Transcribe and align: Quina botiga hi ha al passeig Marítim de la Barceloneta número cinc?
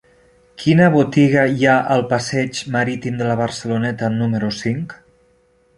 Quina 0.61 0.87
botiga 0.95 1.43
hi 1.59 1.67
ha 1.67 1.75
al 1.97 2.01
passeig 2.15 2.63
Marítim 2.77 3.21
de 3.21 3.29
la 3.33 3.37
Barceloneta 3.45 4.13
número 4.17 4.53
cinc? 4.65 5.03